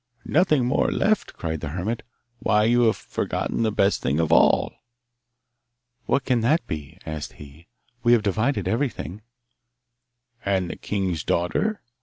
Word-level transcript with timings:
'Nothing 0.25 0.65
more 0.65 0.91
left!' 0.91 1.33
cried 1.35 1.61
the 1.61 1.67
hermit. 1.69 2.01
'Why, 2.39 2.63
you 2.63 2.81
have 2.87 2.97
forgotten 2.97 3.61
the 3.61 3.71
best 3.71 4.01
thing 4.01 4.19
of 4.19 4.31
all!' 4.31 4.73
'What 6.07 6.25
can 6.25 6.41
that 6.41 6.65
be?' 6.65 6.97
asked 7.05 7.33
he. 7.33 7.67
'We 8.01 8.13
have 8.13 8.23
divided 8.23 8.67
everything.' 8.67 9.21
'And 10.43 10.71
the 10.71 10.75
king's 10.75 11.23
daughter? 11.23 11.81